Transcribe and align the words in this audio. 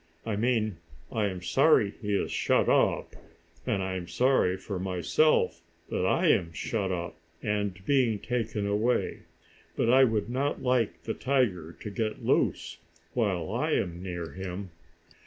I 0.25 0.35
mean 0.35 0.77
I 1.11 1.27
am 1.27 1.43
sorry 1.43 1.93
he 2.01 2.15
is 2.15 2.31
shut 2.31 2.67
up, 2.67 3.15
and 3.67 3.83
I 3.83 3.93
am 3.93 4.07
sorry 4.07 4.57
for 4.57 4.79
myself, 4.79 5.61
that 5.91 6.07
I 6.07 6.25
am 6.31 6.51
shut 6.53 6.91
up, 6.91 7.15
and 7.43 7.85
being 7.85 8.17
taken 8.17 8.65
away, 8.65 9.19
but 9.75 9.91
I 9.91 10.05
would 10.05 10.27
not 10.27 10.63
like 10.63 11.03
the 11.03 11.13
tiger 11.13 11.73
to 11.73 11.91
get 11.91 12.25
loose, 12.25 12.79
while 13.13 13.51
I 13.51 13.73
am 13.73 14.01
near 14.01 14.31
him." 14.31 14.71